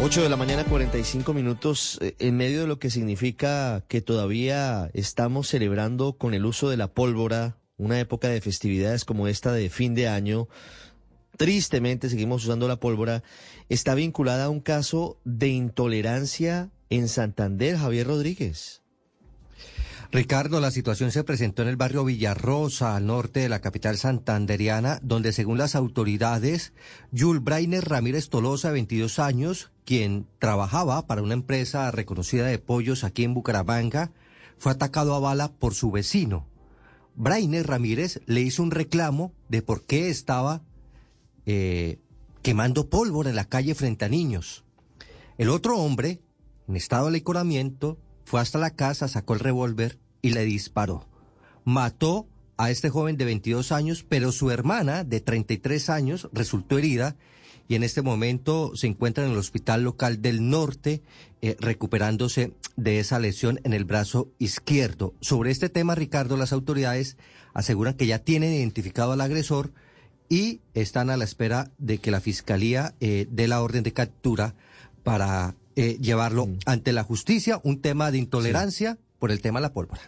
[0.00, 4.90] 8 de la mañana, 45 minutos, eh, en medio de lo que significa que todavía
[4.94, 9.68] estamos celebrando con el uso de la pólvora una época de festividades como esta de
[9.70, 10.46] fin de año.
[11.36, 13.24] Tristemente seguimos usando la pólvora.
[13.68, 18.82] Está vinculada a un caso de intolerancia en Santander, Javier Rodríguez.
[20.10, 25.00] Ricardo, la situación se presentó en el barrio Villarrosa, al norte de la capital santanderiana,
[25.02, 26.72] donde según las autoridades,
[27.12, 33.24] Yul Brainer Ramírez Tolosa, 22 años, quien trabajaba para una empresa reconocida de pollos aquí
[33.24, 34.10] en Bucaramanga,
[34.56, 36.46] fue atacado a bala por su vecino.
[37.14, 40.62] Brainer Ramírez le hizo un reclamo de por qué estaba
[41.44, 41.98] eh,
[42.40, 44.64] quemando pólvora en la calle frente a niños.
[45.36, 46.22] El otro hombre,
[46.66, 51.06] en estado de licoramiento, fue hasta la casa, sacó el revólver y le disparó.
[51.64, 52.28] Mató
[52.58, 57.16] a este joven de 22 años, pero su hermana de 33 años resultó herida
[57.68, 61.02] y en este momento se encuentra en el hospital local del norte
[61.40, 65.14] eh, recuperándose de esa lesión en el brazo izquierdo.
[65.20, 67.16] Sobre este tema, Ricardo, las autoridades
[67.54, 69.72] aseguran que ya tienen identificado al agresor
[70.28, 74.54] y están a la espera de que la fiscalía eh, dé la orden de captura
[75.02, 76.58] para eh, llevarlo mm.
[76.66, 80.00] ante la justicia, un tema de intolerancia por el tema de la pólvora.